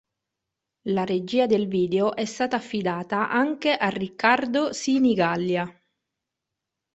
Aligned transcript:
La 0.89 1.03
regia 1.05 1.45
del 1.45 1.67
video 1.67 2.15
è 2.15 2.25
stata 2.25 2.55
affidata 2.55 3.29
anche 3.29 3.71
a 3.75 3.89
Riccardo 3.89 4.73
Sinigallia. 4.73 5.79